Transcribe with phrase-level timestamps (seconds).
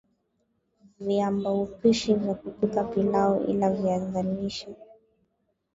[0.99, 4.75] Viambaupishi vya kupikia pilau lla viazi lishe